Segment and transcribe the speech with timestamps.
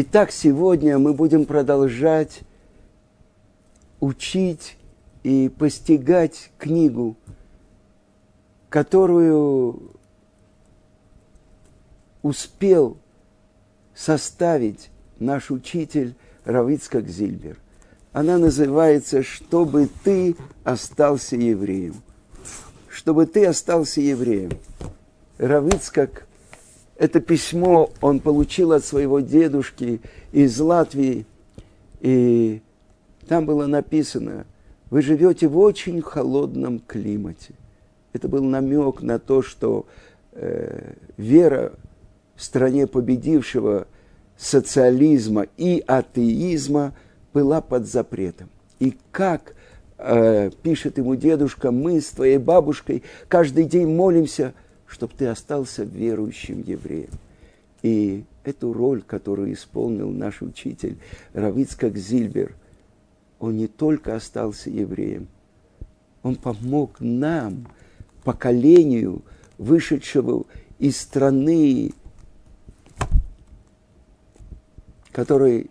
[0.00, 2.42] Итак, сегодня мы будем продолжать
[3.98, 4.76] учить
[5.24, 7.16] и постигать книгу,
[8.68, 9.90] которую
[12.22, 12.96] успел
[13.92, 14.88] составить
[15.18, 17.58] наш учитель Равицкак Зильбер.
[18.12, 21.96] Она называется «Чтобы ты остался евреем».
[22.88, 24.52] Чтобы ты остался евреем.
[25.38, 26.27] Равицкак
[26.98, 30.00] это письмо он получил от своего дедушки
[30.32, 31.26] из Латвии.
[32.00, 32.60] И
[33.28, 34.46] там было написано,
[34.90, 37.54] вы живете в очень холодном климате.
[38.12, 39.86] Это был намек на то, что
[40.32, 41.72] э, вера
[42.34, 43.86] в стране победившего
[44.36, 46.94] социализма и атеизма
[47.32, 48.48] была под запретом.
[48.80, 49.54] И как
[49.98, 54.52] э, пишет ему дедушка, мы с твоей бабушкой каждый день молимся–
[54.88, 57.10] чтобы ты остался верующим евреем.
[57.82, 60.98] И эту роль, которую исполнил наш учитель
[61.34, 62.56] Равицкак Зильбер,
[63.38, 65.28] он не только остался евреем,
[66.22, 67.68] он помог нам,
[68.24, 69.22] поколению,
[69.58, 70.44] вышедшего
[70.78, 71.92] из страны,
[75.12, 75.70] которой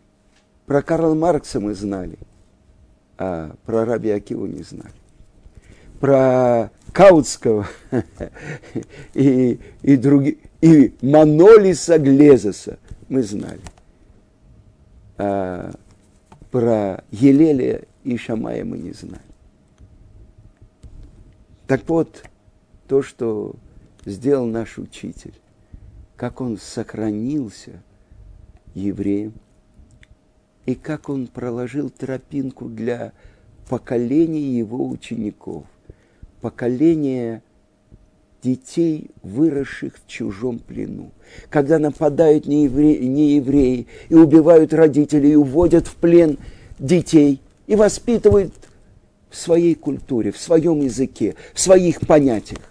[0.65, 2.17] про Карла Маркса мы знали,
[3.17, 4.93] а про Раби Акиву не знали.
[5.99, 7.67] Про Каутского
[9.13, 13.61] и, и, други, и Манолиса Глезоса мы знали.
[15.17, 15.71] А
[16.51, 19.21] про Елелия и Шамая мы не знали.
[21.67, 22.23] Так вот,
[22.87, 23.55] то, что
[24.05, 25.33] сделал наш учитель,
[26.15, 27.81] как он сохранился
[28.73, 29.33] евреем,
[30.65, 33.13] и как он проложил тропинку для
[33.69, 35.65] поколения его учеников
[36.41, 37.41] поколение
[38.41, 41.11] детей, выросших в чужом плену.
[41.49, 46.37] Когда нападают неевреи, неевреи и убивают родителей, и уводят в плен
[46.79, 48.53] детей, и воспитывают
[49.29, 52.61] в своей культуре, в своем языке, в своих понятиях.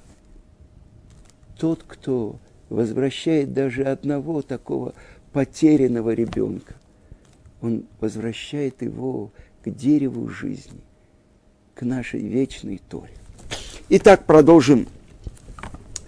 [1.58, 2.36] Тот, кто
[2.68, 4.94] возвращает даже одного такого
[5.32, 6.74] потерянного ребенка,
[7.60, 9.30] он возвращает его
[9.62, 10.80] к дереву жизни,
[11.74, 13.12] к нашей вечной Торе.
[13.88, 14.88] Итак, продолжим.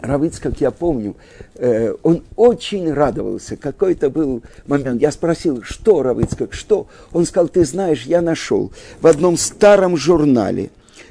[0.00, 1.14] Равиц, как я помню,
[1.54, 3.56] э, он очень радовался.
[3.56, 5.00] Какой-то был момент.
[5.00, 6.88] Я спросил, что, Равиц, как что?
[7.12, 10.70] Он сказал, ты знаешь, я нашел в одном старом журнале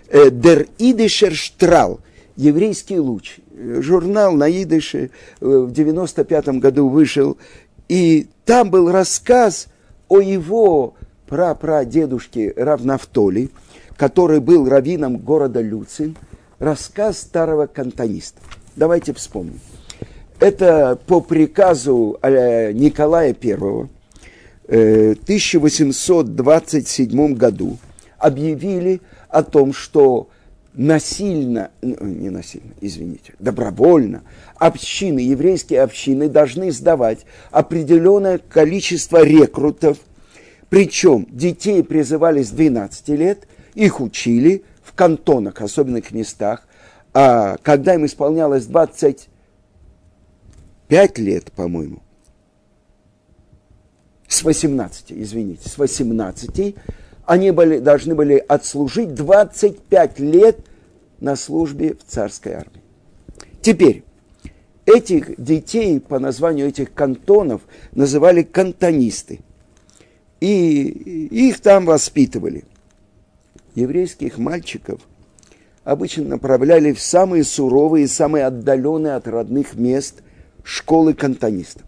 [0.09, 1.99] э, «Der Idischer Strahl»,
[2.35, 3.37] «Еврейский луч».
[3.79, 7.37] Журнал на идыше э, в 95 году вышел.
[7.87, 9.67] И там был рассказ
[10.09, 10.95] о его
[11.27, 13.51] прапрадедушке Равнафтоле,
[13.95, 16.17] который был раввином города Люцин–
[16.59, 18.41] рассказ старого кантониста.
[18.75, 19.61] Давайте вспомним.
[20.39, 23.89] Это по приказу э, Николая I в
[24.67, 27.77] 1827 году
[28.19, 30.29] объявили о том, что
[30.73, 34.23] насильно, не насильно, извините, добровольно,
[34.57, 39.97] общины, еврейские общины должны сдавать определенное количество рекрутов,
[40.69, 44.63] причем детей призывали с 12 лет, их учили–
[44.97, 46.67] кантонах, особенных местах,
[47.13, 52.01] а когда им исполнялось 25 лет, по-моему,
[54.27, 56.75] с 18, извините, с 18,
[57.25, 60.59] они были, должны были отслужить 25 лет
[61.21, 62.81] на службе в царской армии.
[63.61, 64.03] Теперь,
[64.85, 67.61] этих детей по названию этих кантонов
[67.93, 69.39] называли кантонисты.
[70.39, 70.83] И
[71.31, 72.65] их там воспитывали–
[73.77, 75.01] еврейских мальчиков
[75.83, 80.23] обычно направляли в самые суровые самые отдаленные от родных мест
[80.63, 81.83] школы кантонистов.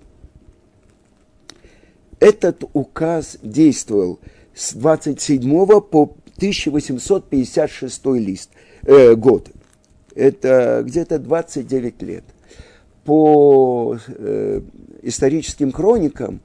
[2.19, 4.19] Этот указ действовал
[4.53, 5.41] с 27
[5.81, 8.51] по 1856 лист,
[8.83, 9.50] э, год.
[10.16, 12.23] Это где-то 29 лет.
[13.03, 14.61] По э,
[15.01, 16.42] историческим хроникам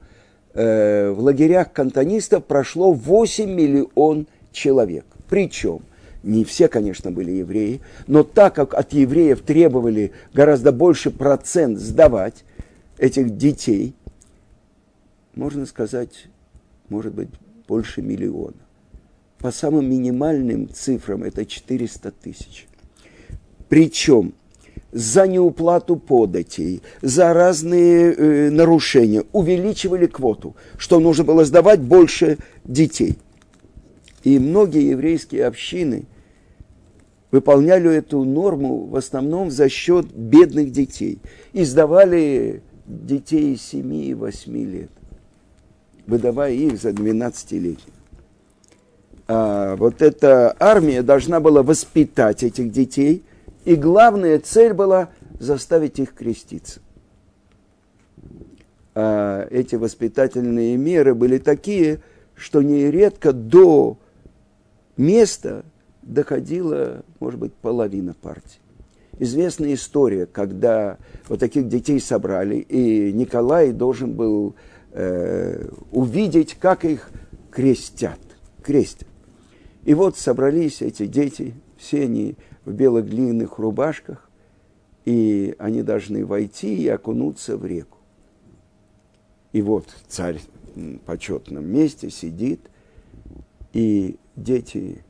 [0.53, 5.05] э, в лагерях кантонистов прошло 8 миллион человек.
[5.35, 5.81] Причем
[6.23, 12.45] не все, конечно, были евреи, но так как от евреев требовали гораздо больше процент сдавать
[12.97, 13.95] этих детей,
[15.33, 16.27] можно сказать,
[16.87, 17.27] может быть,
[17.67, 18.55] больше миллиона.
[19.39, 22.65] По самым минимальным цифрам это 400 тысяч.
[23.67, 24.35] Причем
[24.93, 33.17] за неуплату податей, за разные э, нарушения увеличивали квоту, что нужно было сдавать больше детей.
[34.25, 36.05] И многие еврейские общины
[37.31, 41.19] выполняли эту норму в основном за счет бедных детей.
[41.53, 44.89] И сдавали детей 7 и 8 лет.
[46.07, 47.93] выдавая их за 12-летних.
[49.27, 53.23] А вот эта армия должна была воспитать этих детей,
[53.63, 56.79] и главная цель была заставить их креститься.
[58.93, 62.01] А эти воспитательные меры были такие,
[62.35, 63.97] что нередко до
[64.97, 65.65] места
[66.01, 68.59] доходила, может быть, половина партии.
[69.17, 70.97] Известная история, когда
[71.29, 74.55] вот таких детей собрали, и Николай должен был
[74.91, 77.09] э, увидеть, как их
[77.49, 78.19] крестят,
[78.61, 79.07] крестят.
[79.85, 84.29] И вот собрались эти дети, все они в белых длинных рубашках,
[85.05, 87.99] и они должны войти и окунуться в реку.
[89.53, 90.41] И вот царь
[90.75, 92.59] в почетном месте сидит,
[93.71, 95.03] и дети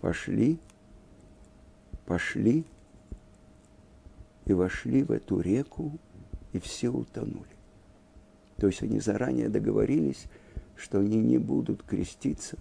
[0.00, 0.58] пошли,
[2.06, 2.64] пошли
[4.46, 5.98] и вошли в эту реку,
[6.52, 7.44] и все утонули.
[8.56, 10.24] То есть они заранее договорились,
[10.76, 12.56] что они не будут креститься,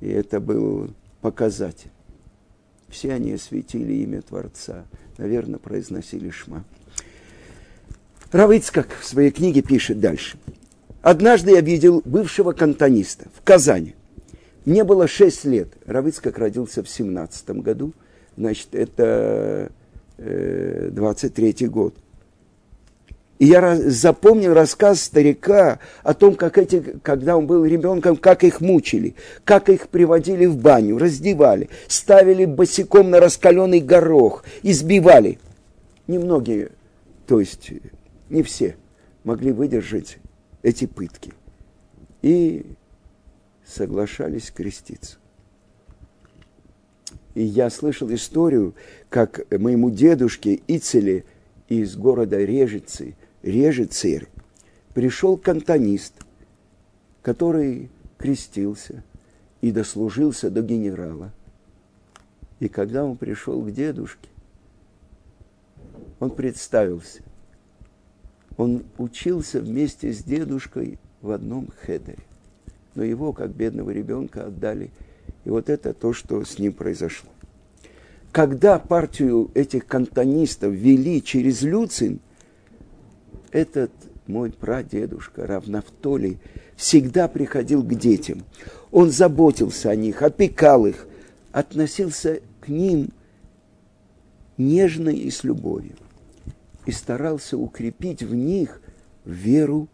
[0.00, 0.90] и это был
[1.20, 1.90] показатель.
[2.88, 4.84] Все они осветили имя Творца,
[5.18, 6.64] наверное, произносили шма.
[8.32, 10.38] Равыцкак в своей книге пишет дальше.
[11.00, 13.94] Однажды я видел бывшего кантониста в Казани.
[14.68, 15.68] Мне было 6 лет.
[15.86, 17.94] Равыцкак родился в 17 году.
[18.36, 19.72] Значит, это
[20.18, 21.94] э, 23 год.
[23.38, 28.60] И я запомнил рассказ старика о том, как эти, когда он был ребенком, как их
[28.60, 35.38] мучили, как их приводили в баню, раздевали, ставили босиком на раскаленный горох, избивали.
[36.06, 36.72] Немногие,
[37.26, 37.70] то есть
[38.28, 38.76] не все,
[39.24, 40.18] могли выдержать
[40.62, 41.32] эти пытки.
[42.20, 42.66] И
[43.68, 45.18] соглашались креститься.
[47.34, 48.74] И я слышал историю,
[49.10, 51.24] как моему дедушке Ицеле
[51.68, 54.28] из города Режицы, Режицер,
[54.94, 56.14] пришел кантонист,
[57.22, 59.04] который крестился
[59.60, 61.32] и дослужился до генерала.
[62.58, 64.28] И когда он пришел к дедушке,
[66.18, 67.22] он представился.
[68.56, 72.27] Он учился вместе с дедушкой в одном хедере
[72.94, 74.90] но его, как бедного ребенка, отдали.
[75.44, 77.30] И вот это то, что с ним произошло.
[78.32, 82.20] Когда партию этих кантонистов вели через Люцин,
[83.50, 83.90] этот
[84.26, 86.38] мой прадедушка Равнафтолий
[86.76, 88.44] всегда приходил к детям.
[88.90, 91.06] Он заботился о них, опекал их,
[91.52, 93.10] относился к ним
[94.58, 95.96] нежно и с любовью.
[96.84, 98.80] И старался укрепить в них
[99.24, 99.88] веру,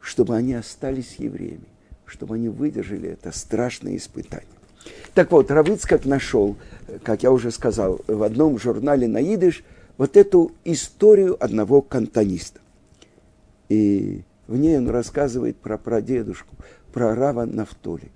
[0.00, 1.66] чтобы они остались евреями
[2.08, 4.46] чтобы они выдержали это страшное испытание.
[5.14, 6.56] Так вот, Равыцкак нашел,
[7.02, 9.62] как я уже сказал, в одном журнале на идыш
[9.96, 12.60] вот эту историю одного кантониста.
[13.68, 16.54] И в ней он рассказывает про прадедушку,
[16.92, 18.10] про Рава Нафтоли.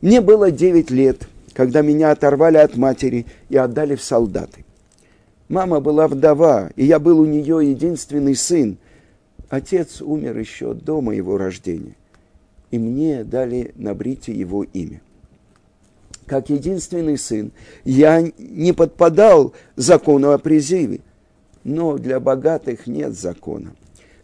[0.00, 4.64] Мне было 9 лет, когда меня оторвали от матери и отдали в солдаты.
[5.48, 8.78] Мама была вдова, и я был у нее единственный сын.
[9.50, 11.94] Отец умер еще до моего рождения
[12.74, 15.00] и мне дали на брите его имя.
[16.26, 17.52] Как единственный сын,
[17.84, 21.02] я не подпадал закону о призыве,
[21.62, 23.76] но для богатых нет закона.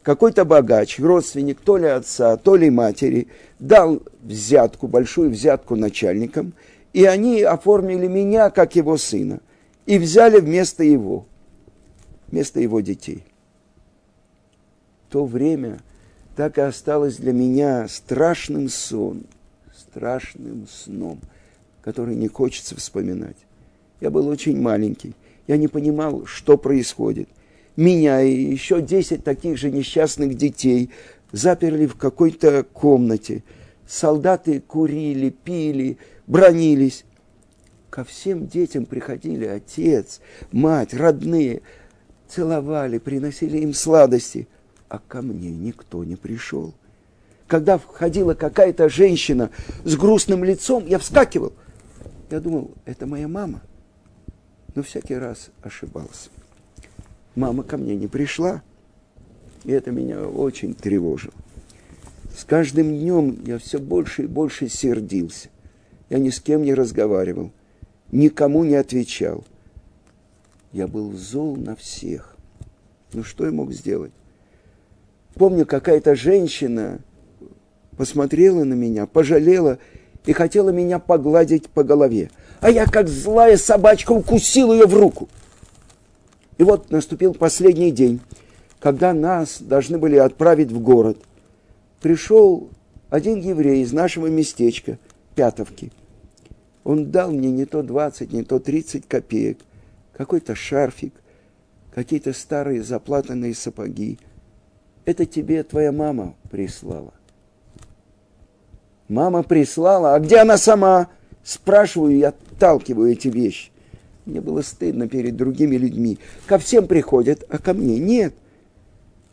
[0.03, 3.29] Какой-то богач, родственник то ли отца, то ли матери,
[3.61, 6.53] дал взятку, большую взятку начальникам,
[6.93, 9.39] и они оформили меня как его сына
[9.87, 11.25] и взяли вместо его,
[12.27, 13.23] вместо его детей.
[15.07, 15.79] В то время–
[16.41, 19.25] так и осталось для меня страшным сон,
[19.77, 21.21] страшным сном,
[21.83, 23.37] который не хочется вспоминать.
[24.01, 25.15] Я был очень маленький,
[25.47, 27.29] я не понимал, что происходит.
[27.77, 30.89] Меня и еще десять таких же несчастных детей
[31.31, 33.45] заперли в какой-то комнате.
[33.87, 37.05] Солдаты курили, пили, бронились.
[37.91, 41.61] Ко всем детям приходили отец, мать, родные,
[42.31, 44.49] целовали, приносили им сладости–
[44.91, 46.75] а ко мне никто не пришел.
[47.47, 49.51] Когда входила какая-то женщина
[49.85, 51.53] с грустным лицом, я вскакивал.
[52.29, 53.63] Я думал, это моя мама.
[54.75, 56.29] Но всякий раз ошибался.
[57.37, 58.63] Мама ко мне не пришла,
[59.65, 61.35] и это меня очень тревожило.
[62.37, 65.49] С каждым днем я все больше и больше сердился.
[66.09, 67.53] Я ни с кем не разговаривал,
[68.11, 69.45] никому не отвечал.
[70.73, 72.37] Я был зол на всех.
[73.13, 74.13] Ну что я мог сделать?
[75.35, 77.01] Помню, какая-то женщина
[77.97, 79.79] посмотрела на меня, пожалела
[80.25, 82.31] и хотела меня погладить по голове.
[82.61, 85.29] А я, как злая собачка, укусил ее в руку.
[86.59, 88.21] И вот наступил последний день,
[88.81, 91.19] когда нас должны были отправить в город.
[92.03, 92.71] пришел
[93.09, 94.99] один еврей из нашего местечка,
[95.35, 95.91] Пятовки.
[96.85, 99.59] Он дал мне не то 20, не то 30 копеек,
[100.13, 101.15] какой-то шарфик,
[101.95, 104.19] какие-то старые заплатанные сапоги.
[105.05, 107.15] Это тебе твоя мама прислала.
[109.09, 111.09] Мама прислала, а где она сама?
[111.43, 113.71] Спрашиваю и отталкиваю эти вещи.
[114.25, 116.19] Мне было стыдно перед другими людьми.
[116.47, 118.35] Ко всем приходят, а ко мне нет.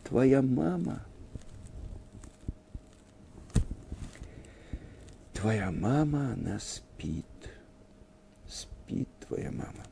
[0.08, 1.02] Твоя мама.
[5.34, 7.26] Твоя мама, она спит.
[8.48, 9.84] Спит твоя мама.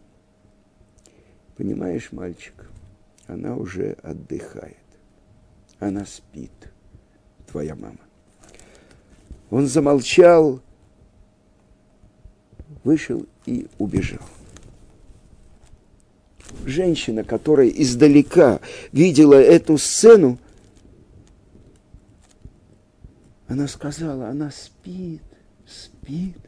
[1.57, 2.69] Понимаешь, мальчик,
[3.29, 4.86] она уже отдыхает.
[5.79, 6.51] Она спит,
[7.47, 7.99] твоя мама.
[9.51, 10.61] Он замолчал,
[12.83, 14.23] вышел и убежал.
[16.65, 18.61] Женщина, которая издалека
[18.93, 20.39] видела эту сцену,
[23.49, 25.23] она сказала, она спит,
[25.67, 26.39] спит.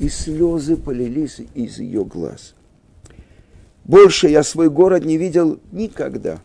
[0.00, 2.54] И слезы полились из ее глаз.
[3.84, 6.40] Больше я свой город не видел никогда.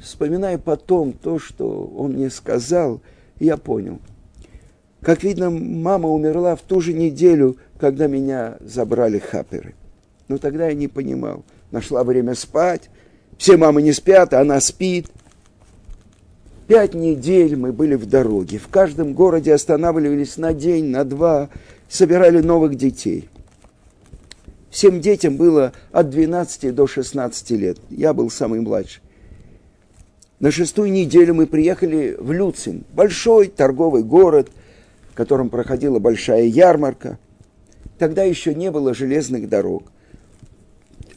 [0.00, 3.00] Вспоминая потом то, что он мне сказал,
[3.40, 3.98] я понял.
[5.00, 9.74] Как видно, мама умерла в ту же неделю, когда меня забрали хаперы.
[10.28, 11.44] Но тогда я не понимал.
[11.70, 12.90] Нашла время спать.
[13.36, 15.06] Все мамы не спят, а она спит.
[16.66, 18.58] Пять недель мы были в дороге.
[18.58, 21.48] В каждом городе останавливались на день, на два,
[21.88, 23.28] собирали новых детей.
[24.70, 27.78] Всем детям было от 12 до 16 лет.
[27.88, 29.02] Я был самый младший.
[30.40, 34.50] На шестую неделю мы приехали в Люцин, большой торговый город,
[35.10, 37.18] в котором проходила большая ярмарка.
[37.98, 39.90] Тогда еще не было железных дорог,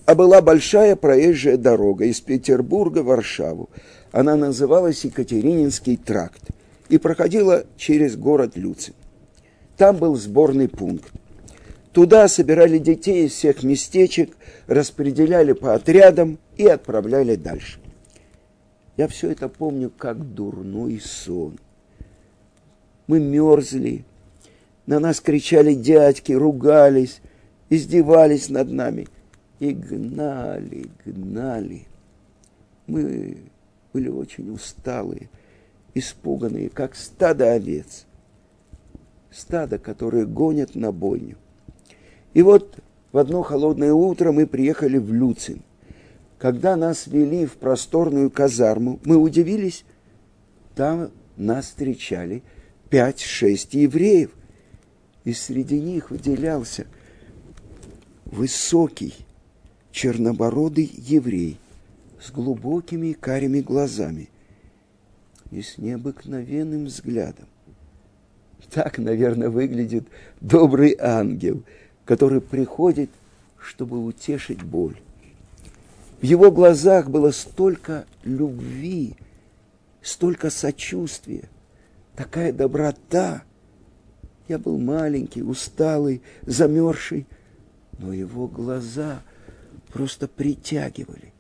[0.07, 3.69] а была большая проезжая дорога из Петербурга в Варшаву.
[4.11, 6.41] Она называлась Екатерининский тракт
[6.89, 8.95] и проходила через город Люцин.
[9.77, 11.11] Там был сборный пункт.
[11.91, 14.35] Туда собирали детей из всех местечек,
[14.65, 17.80] распределяли по отрядам и отправляли дальше.
[18.98, 21.57] Я все это помню как дурной сон.
[23.07, 24.05] Мы мерзли,
[24.86, 27.21] на нас кричали дядьки, ругались,
[27.69, 29.07] издевались над нами
[29.60, 31.88] и гнали, гнали.
[32.88, 33.38] Мы
[33.93, 35.29] были очень усталые,
[35.93, 38.05] испуганные, как стадо овец.
[39.29, 41.38] Стадо, которое гонят на бойню.
[42.33, 42.79] И вот
[43.12, 45.62] в одно холодное утро мы приехали в Люцин.
[46.41, 49.86] Когда нас вели в просторную казарму, мы удивились,
[50.74, 52.41] там нас встречали
[52.89, 54.31] пять-шесть евреев.
[55.24, 56.88] И среди них выделялся
[58.25, 59.13] высокий,
[59.91, 61.60] чернобородый еврей
[62.19, 64.29] с глубокими карими глазами
[65.51, 67.45] и с необыкновенным взглядом.
[68.74, 70.07] Так, наверное, выглядит
[70.39, 71.63] добрый ангел–
[72.12, 73.10] который приходит,
[73.57, 74.98] чтобы утешить боль.
[76.21, 79.15] В его глазах было столько любви,
[80.03, 81.49] столько сочувствия,
[82.15, 83.41] такая доброта.
[84.47, 87.25] Я был маленький, усталый, замерзший,
[87.97, 89.23] но его глаза
[89.91, 91.33] просто притягивали,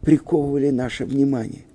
[0.00, 1.66] приковывали наше внимание.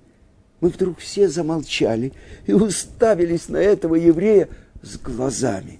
[0.60, 2.12] Мы вдруг все замолчали
[2.44, 4.48] и уставились на этого еврея
[4.82, 5.78] с глазами.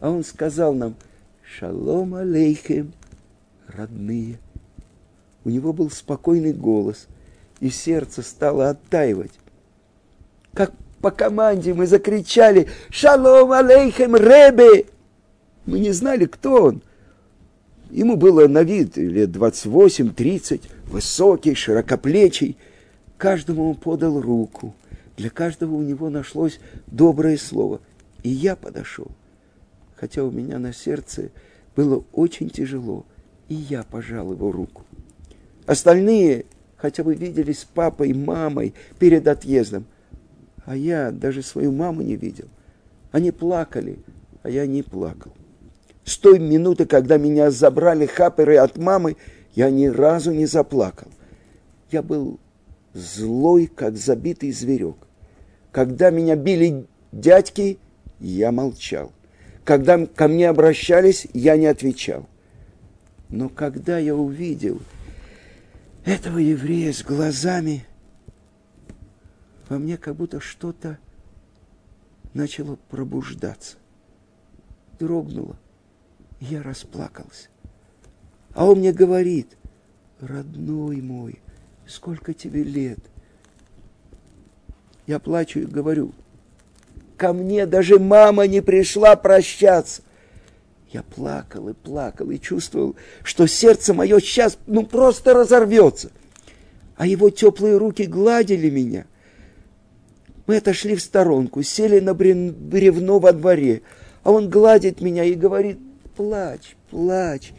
[0.00, 0.96] А он сказал нам,
[1.44, 2.92] Шалом алейхем,
[3.68, 4.40] родные.
[5.46, 7.06] У него был спокойный голос,
[7.60, 9.30] и сердце стало оттаивать.
[10.52, 14.86] Как по команде мы закричали «Шалом алейхем, Ребе!»
[15.64, 16.82] Мы не знали, кто он.
[17.92, 22.56] Ему было на вид лет 28-30, высокий, широкоплечий.
[23.16, 24.74] Каждому он подал руку.
[25.16, 27.80] Для каждого у него нашлось доброе слово.
[28.24, 29.06] И я подошел–
[29.96, 31.30] хотя у меня на сердце
[31.76, 33.04] было очень тяжело,
[33.48, 34.85] и я пожал его руку.
[35.66, 36.46] Остальные
[36.76, 39.86] хотя бы виделись с папой, мамой перед отъездом,
[40.64, 42.48] а я даже свою маму не видел.
[43.12, 43.98] Они плакали,
[44.42, 45.32] а я не плакал.
[46.04, 49.16] С той минуты, когда меня забрали хаперы от мамы,
[49.54, 51.08] я ни разу не заплакал.
[51.90, 52.38] Я был
[52.92, 54.96] злой, как забитый зверек.
[55.72, 57.78] Когда меня били дядьки,
[58.20, 59.12] я молчал.
[59.64, 62.26] Когда ко мне обращались, я не отвечал.
[63.28, 64.80] Но когда я увидел
[66.06, 67.84] этого еврея с глазами,
[69.68, 70.98] во мне как будто что-то
[72.32, 73.76] начало пробуждаться.
[75.00, 75.58] Дрогнуло.
[76.40, 77.48] Я расплакался.
[78.54, 79.56] А он мне говорит,
[80.20, 81.40] родной мой,
[81.86, 83.00] сколько тебе лет?
[85.08, 86.12] Я плачу и говорю,
[87.16, 90.02] ко мне даже мама не пришла прощаться.
[90.92, 96.10] Я плакал и плакал и чувствовал, что сердце мое сейчас ну просто разорвется.
[96.96, 99.06] А его теплые руки гладили меня.
[100.46, 103.82] Мы отошли в сторонку, сели на бревно во дворе,
[104.22, 105.78] а он гладит меня и говорит,
[106.16, 107.52] плачь, плачь,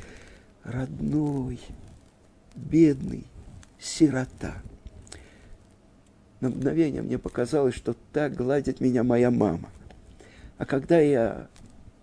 [0.63, 1.59] родной,
[2.55, 3.25] бедный,
[3.79, 4.55] сирота.
[6.39, 9.69] На мгновение мне показалось, что так гладит меня моя мама.
[10.57, 11.47] А когда я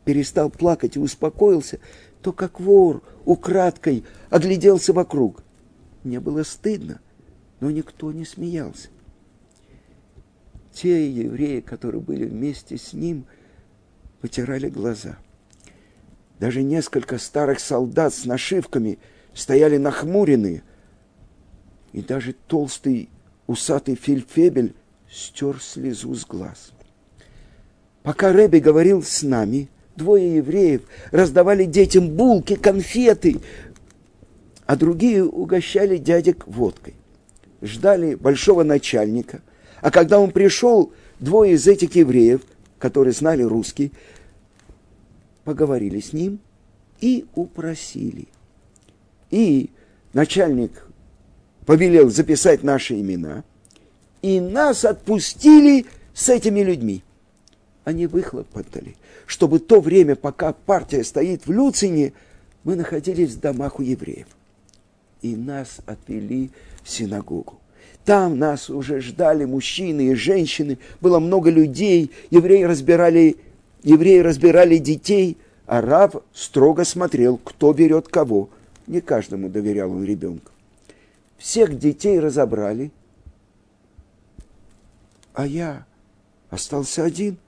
[0.04, 1.80] перестал плакать и успокоился,
[2.22, 5.42] то как вор украдкой огляделся вокруг.
[6.02, 7.00] Мне было стыдно,
[7.60, 8.88] но никто не смеялся.
[10.72, 13.26] Те евреи, которые были вместе с ним,
[14.20, 15.18] потирали глаза.
[16.40, 18.98] Даже несколько старых солдат с нашивками
[19.32, 20.62] стояли нахмуренные,
[21.92, 23.08] и даже толстый
[23.46, 24.74] усатый фельдфебель
[25.10, 26.72] стер слезу с глаз.
[28.02, 33.40] Пока Рэби говорил с нами, двое евреев раздавали детям булки, конфеты,
[34.66, 36.94] а другие угощали дядек водкой.
[37.62, 39.40] Ждали большого начальника,
[39.80, 42.42] а когда он пришел, двое из этих евреев,
[42.78, 43.92] которые знали русский,
[45.44, 46.40] поговорили с ним
[47.00, 48.28] и упросили.
[49.30, 49.70] И
[50.12, 50.86] начальник
[51.66, 53.44] повелел записать наши имена,
[54.22, 57.02] и нас отпустили с этими людьми.
[57.84, 62.14] Они выхлопотали, чтобы то время, пока партия стоит в Люцине,
[62.64, 64.26] мы находились в домах у евреев.
[65.20, 66.50] И нас отвели
[66.82, 67.60] в синагогу.
[68.04, 73.36] Там нас уже ждали мужчины и женщины, было много людей, евреи разбирали,
[73.82, 78.50] евреи разбирали детей, а Рав строго смотрел, кто берет кого.
[78.86, 80.50] Не каждому доверял он ребенка.
[81.38, 82.92] Всех детей разобрали,
[85.32, 85.86] а я
[86.50, 87.38] остался один.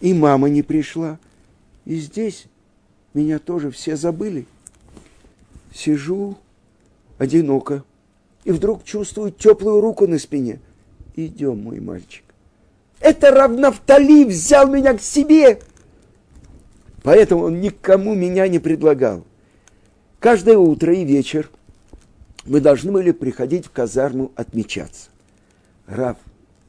[0.00, 1.18] И мама не пришла.
[1.84, 2.46] И здесь
[3.14, 4.46] меня тоже все забыли.
[5.74, 6.36] Сижу
[7.18, 7.84] одиноко.
[8.44, 10.60] И вдруг чувствую теплую руку на спине.
[11.16, 12.24] Идем, мой мальчик.
[13.00, 15.60] Это Равнафтали взял меня к себе.
[17.02, 19.24] Поэтому он никому меня не предлагал.
[20.18, 21.50] Каждое утро и вечер
[22.44, 25.08] мы должны были приходить в казарму отмечаться.
[25.86, 26.16] Рав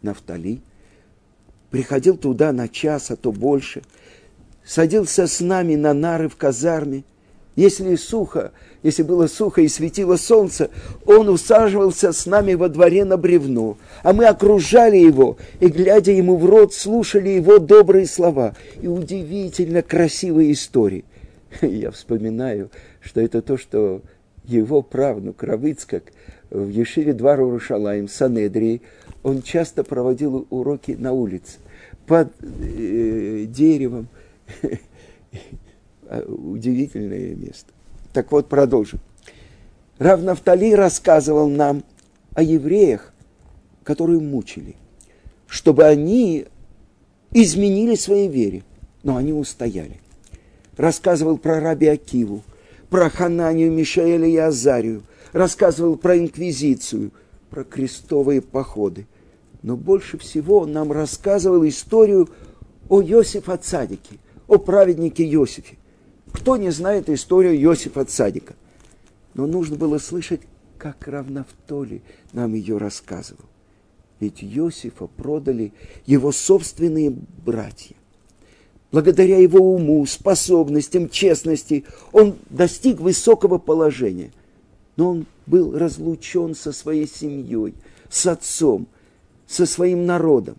[0.01, 0.61] Нафтали
[1.71, 3.81] приходил туда на час, а то больше,
[4.63, 7.03] садился с нами на нары в казарме.
[7.55, 10.69] Если сухо, если было сухо и светило солнце,
[11.05, 16.37] он усаживался с нами во дворе на бревно, а мы окружали его и, глядя ему
[16.37, 21.03] в рот, слушали его добрые слова и удивительно красивые истории.
[21.61, 22.69] Я вспоминаю,
[23.01, 24.01] что это то, что
[24.45, 26.03] его правнук Равицкак
[26.49, 28.81] в Ешиве Двару Рушалаем, Санедрии,
[29.23, 31.59] он часто проводил уроки на улице,
[32.05, 34.07] под э, деревом.
[36.27, 37.71] Удивительное место.
[38.11, 38.99] Так вот, продолжим.
[39.97, 41.83] Равнафтали рассказывал нам
[42.33, 43.13] о евреях,
[43.83, 44.75] которые мучили,
[45.47, 46.47] чтобы они
[47.31, 48.63] изменили своей вере,
[49.03, 49.99] но они устояли.
[50.75, 52.41] Рассказывал про раби Акиву,
[52.89, 57.11] про Хананию, Мишаэля и Азарию, рассказывал про инквизицию,
[57.51, 59.05] про крестовые походы.
[59.61, 62.29] Но больше всего он нам рассказывал историю
[62.89, 65.77] о Йосифе Цадике, о праведнике Йосифе.
[66.31, 68.55] Кто не знает историю Йосифа Цадика?
[69.33, 70.41] Но нужно было слышать,
[70.77, 72.01] как Равнафтоли
[72.33, 73.45] нам ее рассказывал.
[74.19, 75.73] Ведь Йосифа продали
[76.05, 77.95] его собственные братья.
[78.91, 84.31] Благодаря его уму, способностям, честности он достиг высокого положения.
[84.95, 87.73] Но он был разлучен со своей семьей,
[88.09, 88.87] с отцом,
[89.45, 90.55] со своим народом.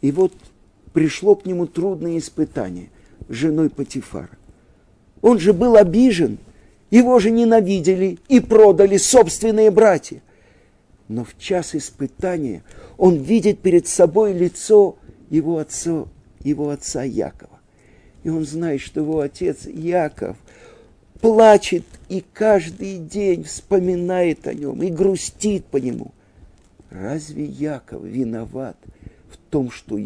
[0.00, 0.32] И вот
[0.94, 2.88] пришло к нему трудное испытание
[3.28, 4.30] с женой Патифара.
[5.20, 6.38] Он же был обижен,
[6.90, 10.22] его же ненавидели и продали собственные братья.
[11.08, 12.64] Но в час испытания
[12.96, 14.96] он видит перед собой лицо
[15.28, 16.06] его отца
[16.42, 17.60] его отца Якова.
[18.24, 20.38] И он знает, что его отец Яков
[21.20, 26.12] плачет и каждый день вспоминает о нем и грустит по нему.
[26.90, 28.76] Разве Яков виноват
[29.30, 29.98] в том, что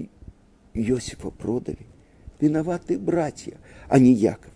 [0.75, 1.79] Иосифа продали?
[2.41, 3.57] Виноваты братья,
[3.89, 4.53] а не Яков.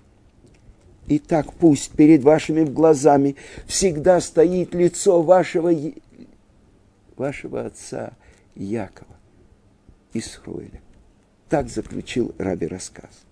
[1.06, 5.72] И так пусть перед вашими глазами всегда стоит лицо вашего,
[7.16, 8.12] вашего отца
[8.54, 9.16] Якова,
[10.12, 10.82] Исруэля.
[11.48, 13.27] Так заключил Раби рассказ.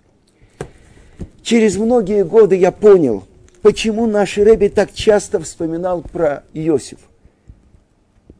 [1.42, 3.24] Через многие годы я понял,
[3.62, 6.98] почему наш Рэби так часто вспоминал про Иосиф.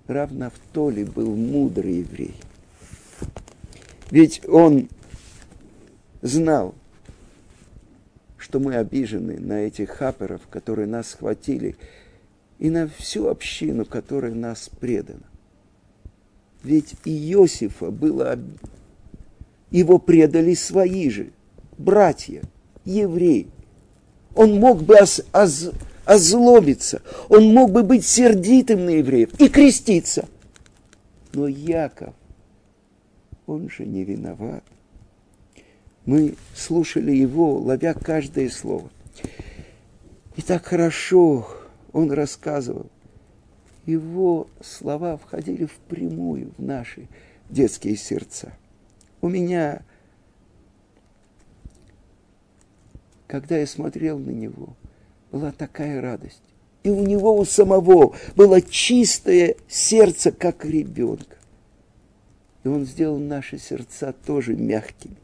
[0.07, 2.35] Рав Нафтоли был мудрый еврей.
[4.11, 4.89] Ведь он
[6.23, 6.75] знал,
[8.37, 11.77] что мы обижены на этих хаперов, которые нас схватили,
[12.59, 15.27] и на всю общину, которая нас предана.
[16.63, 18.39] Ведь и Иосифа было...
[19.71, 21.33] Его предали свои же,
[21.77, 22.43] братья,
[22.87, 23.49] евреи.
[24.35, 25.71] Он мог бы оз, оз,
[26.07, 30.27] озлобиться, он мог бы быть сердитым на евреев и креститься.
[31.33, 32.15] Но Яков,
[33.47, 34.65] он же не виноват.
[36.07, 38.91] Мы слушали его, ловя каждое слово.
[40.37, 41.49] И так хорошо
[41.93, 42.87] он рассказывал.
[43.87, 47.09] Его слова входили впрямую в наши
[47.49, 48.53] детские сердца.
[49.21, 49.83] У меня,
[53.27, 54.77] когда я смотрел на него,
[55.33, 56.43] была такая радость.
[56.83, 61.37] И у него у самого было чистое сердце, как ребенка.
[62.65, 65.17] И он сделал наши сердца тоже мягкими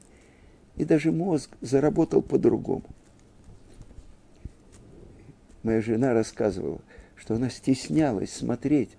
[0.77, 2.85] и даже мозг заработал по-другому.
[5.63, 6.81] Моя жена рассказывала,
[7.15, 8.91] что она стеснялась смотреть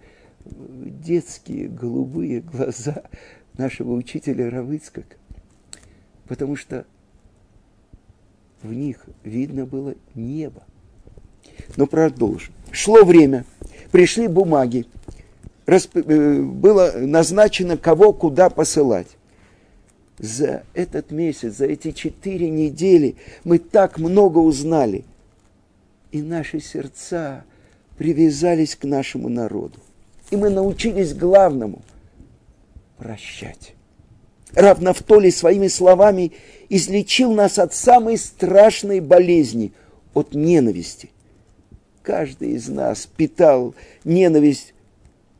[0.46, 3.04] детские голубые глаза
[3.58, 5.18] нашего учителя Равыцкак,
[6.28, 6.86] потому что
[8.64, 10.64] в них видно было небо.
[11.76, 12.54] Но продолжим.
[12.72, 13.46] Шло время,
[13.92, 14.86] пришли бумаги,
[15.66, 19.08] э, было назначено, кого куда посылать
[20.18, 25.06] за этот месяц, за эти четыре недели мы так много узнали.
[26.12, 27.44] И наши сердца
[27.98, 29.80] привязались к нашему народу.
[30.32, 31.82] И мы научились главному–
[32.98, 33.74] прощать.
[34.54, 36.34] Раб Нафтоли своими словами
[36.70, 39.74] излечил нас от самой страшной болезни–
[40.14, 41.10] от ненависти.
[42.04, 44.74] Каждый из нас питал ненависть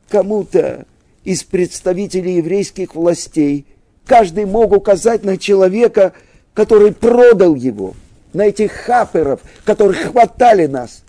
[0.08, 0.86] кому-то
[1.22, 3.66] из представителей еврейских властей–
[4.06, 6.12] Каждый мог указать на человека,
[6.52, 7.94] который продал его,
[8.32, 11.02] на этих хаперов, которые хватали нас.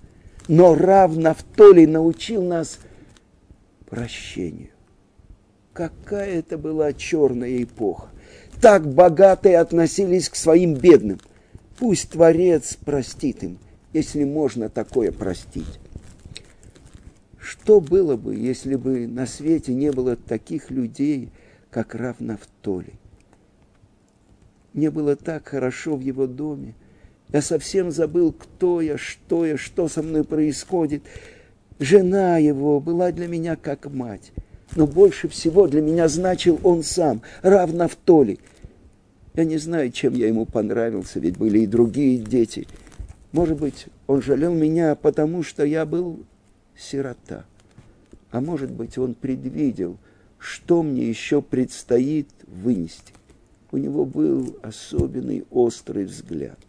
[0.48, 2.80] Но Рав Нафтоли научил нас
[3.90, 4.70] прощению.
[5.76, 8.10] Какая это была черная эпоха.
[8.62, 11.20] Так богатые относились к своим бедным.
[11.78, 13.60] Пусть Творец простит им,
[13.94, 15.80] если можно такое простить.
[17.38, 21.30] Что было бы, если бы на свете не было таких людей–
[21.76, 22.94] как Рав Нафтоли.
[24.72, 26.74] Мне было так хорошо в его доме.
[27.34, 31.04] Я совсем забыл, кто я, что я, что со мной происходит.
[31.78, 34.32] Жена его была для меня как мать.
[34.76, 38.40] Но больше всего для меня значил он сам, Рав Нафтоли.
[39.34, 42.68] Я не знаю, чем я ему понравился, ведь были и другие дети.
[43.32, 46.20] Может быть, он жалел меня, потому что я был
[46.78, 47.46] сирота.
[48.32, 49.98] А может быть, он предвидел,
[50.38, 53.14] что мне еще предстоит вынести.
[53.72, 56.60] У него был особенный острый взгляд.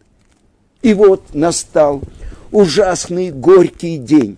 [0.81, 2.01] И вот настал
[2.51, 4.37] ужасный горький день.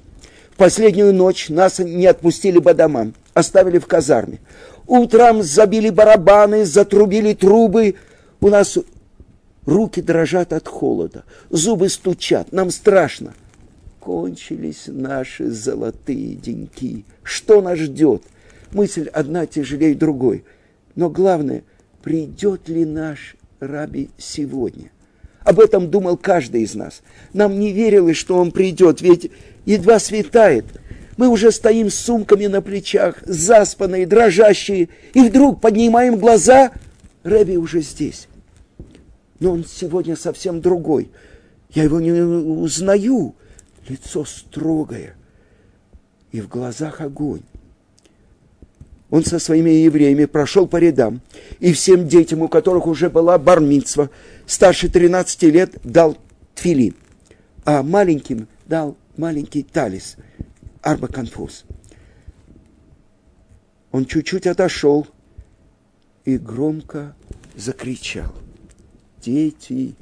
[0.51, 4.39] В последнюю ночь нас не отпустили по домам, оставили в казарме.
[4.88, 7.96] Утром забили барабаны, затрубили трубы.
[8.42, 8.78] У нас
[9.65, 13.34] руки дрожат от холода, зубы стучат, нам страшно.
[14.00, 17.06] Кончились наши золотые деньки.
[17.24, 18.24] Что нас ждет?–
[18.74, 20.44] мысль одна тяжелее другой.
[20.96, 21.63] Но главное,
[22.02, 24.92] придет ли наш Раби сегодня?
[25.42, 27.02] Об этом думал каждый из нас.
[27.34, 29.32] Нам не верилось, что он придет, ведь
[29.65, 30.65] едва светает.
[31.19, 36.71] Мы уже стоим с сумками на плечах, заспанные, дрожащие, и вдруг поднимаем глаза,
[37.23, 38.29] Раби уже здесь.
[39.41, 41.12] Но он сегодня совсем другой.
[41.71, 43.36] Я его не узнаю.
[43.89, 45.17] Лицо строгое,
[46.32, 47.41] и в глазах огонь
[49.10, 51.19] он со своими евреями прошел по рядам,
[51.60, 54.10] и всем детям, у которых уже была бармитсва,
[54.45, 56.17] старше 13 лет, дал
[56.55, 56.95] тфилин,
[57.65, 60.15] а маленьким дал маленький талис,
[60.91, 61.65] арбаконфуз.
[63.91, 65.08] Он чуть-чуть отошел
[66.25, 67.15] и громко
[67.56, 68.34] закричал.
[69.21, 69.95] Дети,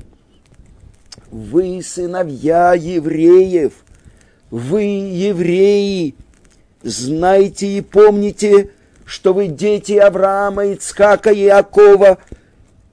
[1.32, 3.73] вы сыновья евреев,
[4.52, 6.15] вы евреи,
[6.84, 8.71] знайте и помните,
[9.06, 12.19] что вы дети Авраама, Ицкака и Иакова.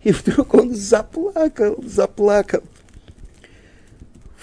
[0.03, 2.63] И вдруг он заплакал, заплакал.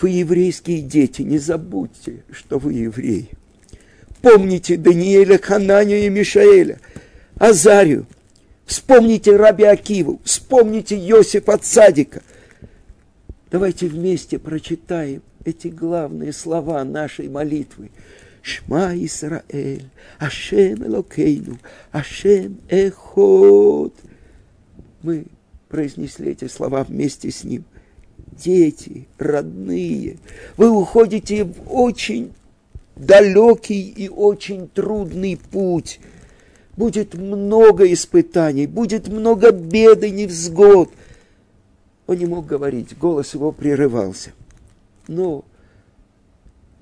[0.02, 3.30] Вы еврейские дети, не забудьте, что вы евреи.
[4.22, 6.80] Помните Даниэля, Хананию и Мишаэля,
[7.36, 8.06] Азарию.
[8.66, 12.22] Вспомните Раби Акиву, вспомните Йосифа Цадика.
[13.50, 17.92] Давайте вместе прочитаем эти главные слова нашей молитвы.
[18.42, 21.58] Шма Исраэль, Ашем Элокейну,
[21.92, 23.94] Ашем Эхот.
[25.04, 25.26] Мы
[25.68, 27.66] произнесли эти слова вместе с ним.
[28.32, 30.18] Дети, родные,
[30.58, 32.32] вы уходите в очень
[33.02, 36.00] далекий и очень трудный путь.
[36.78, 40.90] Будет много испытаний, будет много бед и невзгод.
[42.08, 44.32] Он не мог говорить, голос его прерывался.
[45.08, 45.44] Но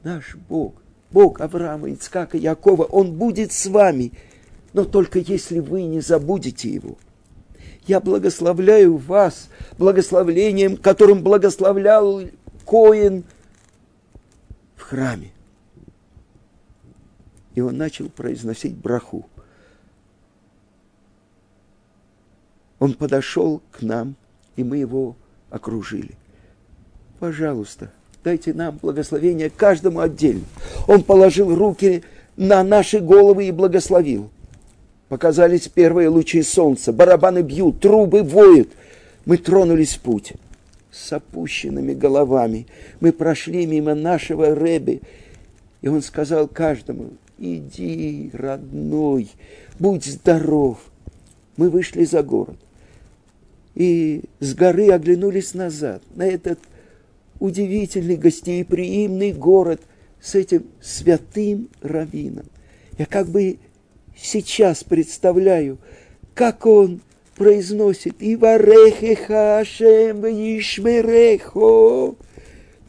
[0.03, 0.75] наш Бог,
[1.12, 4.12] Бог Авраама, Ицкака, Якова, Он будет с вами,
[4.73, 6.97] но только если вы не забудете Его.
[7.88, 12.21] Я благословляю вас благословлением, которым благословлял
[12.65, 13.23] Коин
[14.75, 15.32] в храме.
[17.60, 19.26] И он начал произносить браху.
[22.80, 24.15] Он подошел к нам,
[24.56, 25.17] и мы его
[25.50, 26.12] окружили.
[27.19, 27.91] Пожалуйста,
[28.24, 30.45] дайте нам благословение каждому отдельно.
[30.88, 32.02] Он положил руки
[32.38, 34.30] на наши головы и благословил.
[35.10, 38.69] Показались первые лучи солнца, барабаны бьют, трубы воют.
[39.26, 40.32] Мы тронулись в путь.
[40.93, 42.67] С опущенными головами
[43.02, 45.02] мы прошли мимо нашего Рэби,
[45.82, 49.30] и он сказал каждому, иди, родной,
[49.80, 50.80] будь здоров.
[51.58, 52.58] Мы вышли за город.
[53.75, 56.60] И с горы оглянулись назад, на этот
[57.39, 59.82] удивительный гостеприимный город
[60.21, 62.45] с этим святым раввином.
[62.97, 63.58] Я как бы
[64.17, 65.78] сейчас представляю,
[66.34, 66.99] как он
[67.36, 72.15] произносит «Иварехеха Ашем Ишмерехо».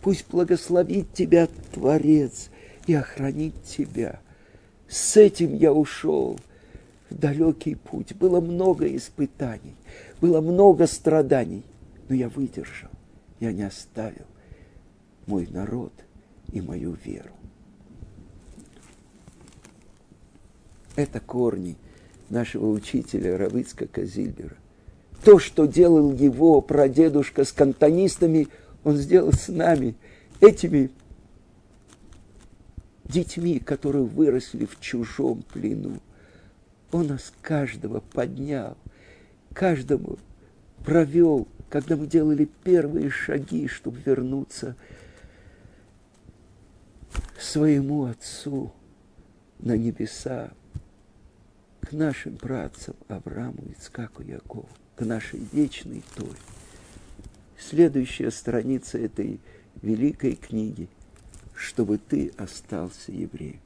[0.03, 2.51] Пусть благословит тебя Творец
[2.87, 4.19] и охранит тебя.
[4.91, 6.37] С этим я ушел
[7.11, 8.13] в далекий путь.
[8.17, 9.77] Было много испытаний,
[10.21, 11.63] было много страданий,
[12.09, 12.91] но я выдержал,
[13.39, 14.27] я не оставил
[15.27, 15.93] мой народ
[16.53, 17.31] и мою веру.
[20.97, 21.77] Это корни
[22.29, 24.57] нашего учителя Равицка Казильбера.
[25.23, 28.49] То, что делал его прадедушка с кантонистами,
[28.83, 29.95] он сделал с нами,
[30.41, 30.91] этими
[33.11, 36.01] детьми, которые выросли в чужом плену.
[36.93, 38.77] Он нас каждого поднял,
[39.53, 40.19] каждому
[40.85, 44.77] провел, когда мы делали первые шаги, чтобы вернуться
[47.39, 48.73] своему Отцу
[49.59, 50.51] на небеса,
[51.81, 56.39] к нашим братцам Аврааму, Ицкаку, Якову, к нашей вечной Торе.
[57.59, 59.41] Следующая страница этой
[59.83, 60.89] великой книги–
[61.61, 63.61] чтобы ты остался евреем.